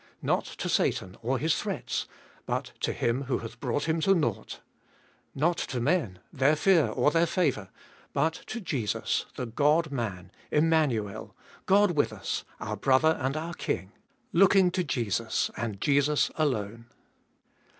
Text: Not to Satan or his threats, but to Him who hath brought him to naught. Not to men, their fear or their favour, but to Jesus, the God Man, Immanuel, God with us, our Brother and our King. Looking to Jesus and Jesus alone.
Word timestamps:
Not 0.23 0.45
to 0.45 0.67
Satan 0.67 1.15
or 1.21 1.37
his 1.37 1.59
threats, 1.61 2.07
but 2.47 2.71
to 2.79 2.91
Him 2.91 3.25
who 3.25 3.37
hath 3.37 3.59
brought 3.59 3.83
him 3.87 4.01
to 4.01 4.15
naught. 4.15 4.59
Not 5.35 5.57
to 5.57 5.79
men, 5.79 6.17
their 6.33 6.55
fear 6.55 6.87
or 6.87 7.11
their 7.11 7.27
favour, 7.27 7.69
but 8.11 8.33
to 8.47 8.59
Jesus, 8.59 9.27
the 9.35 9.45
God 9.45 9.91
Man, 9.91 10.31
Immanuel, 10.49 11.35
God 11.67 11.91
with 11.91 12.11
us, 12.11 12.43
our 12.59 12.77
Brother 12.77 13.15
and 13.21 13.37
our 13.37 13.53
King. 13.53 13.91
Looking 14.33 14.71
to 14.71 14.83
Jesus 14.83 15.51
and 15.55 15.79
Jesus 15.79 16.31
alone. 16.33 16.87